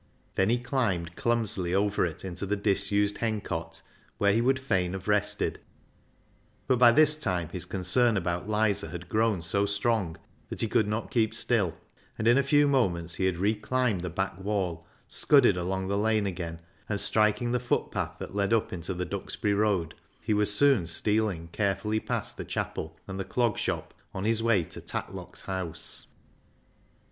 Then 0.33 0.49
he 0.49 0.57
climbed 0.57 1.15
clumsily 1.15 1.75
over 1.75 2.03
it 2.07 2.25
into 2.25 2.47
the 2.47 2.55
disused 2.55 3.17
hencote, 3.19 3.83
where 4.17 4.33
he 4.33 4.41
would 4.41 4.57
fain 4.57 4.93
have 4.93 5.07
rested; 5.07 5.59
but 6.65 6.79
by 6.79 6.91
this 6.91 7.15
time 7.15 7.49
his 7.49 7.65
concern 7.65 8.17
about 8.17 8.49
Lizer 8.49 8.89
had 8.89 9.09
grown 9.09 9.43
so 9.43 9.67
strong 9.67 10.17
that 10.49 10.61
he 10.61 10.67
could 10.67 10.87
not 10.87 11.11
keep 11.11 11.35
still, 11.35 11.75
and 12.17 12.27
in 12.27 12.35
a 12.39 12.43
few 12.43 12.67
moments 12.67 13.13
he 13.13 13.25
had 13.27 13.37
re 13.37 13.53
climbed 13.53 14.01
the 14.01 14.09
back 14.09 14.39
wall, 14.39 14.87
scudded 15.07 15.55
along 15.55 15.87
the 15.87 15.99
lane 15.99 16.25
again, 16.25 16.61
and 16.89 16.99
striking 16.99 17.51
the 17.51 17.59
footpath 17.59 18.17
that 18.17 18.33
led 18.33 18.53
up 18.53 18.73
into 18.73 18.95
the 18.95 19.05
Duxbury 19.05 19.53
Road, 19.53 19.93
he 20.19 20.33
was 20.33 20.51
soon 20.51 20.87
stealing 20.87 21.47
carefully 21.49 21.99
past 21.99 22.37
the 22.37 22.43
chapel 22.43 22.97
and 23.05 23.19
the 23.19 23.23
Clog 23.23 23.55
Shop 23.55 23.93
on 24.15 24.23
his 24.23 24.41
way 24.41 24.63
to 24.63 24.81
Tatlock's 24.81 25.43
house. 25.43 26.07